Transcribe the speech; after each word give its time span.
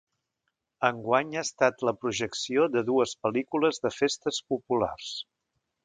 Enguany 0.89 1.35
ha 1.35 1.43
estat 1.49 1.85
la 1.89 1.93
projecció 2.05 2.65
de 2.77 2.83
dues 2.91 3.15
pel·lícules 3.27 3.83
de 3.87 3.93
festes 4.01 4.45
populars. 4.55 5.17